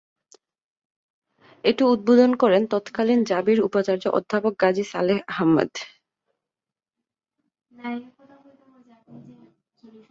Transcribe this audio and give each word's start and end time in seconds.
এটি 1.63 1.83
উদ্বোধন 1.85 2.31
করেন 2.33 2.61
তৎকালীন 2.71 3.19
জাবির 3.23 3.59
উপাচার্য 3.61 4.03
অধ্যাপক 4.09 4.53
কাজী 4.59 4.83
সালেহ 4.83 5.17
আহম্মেদ। 5.27 5.71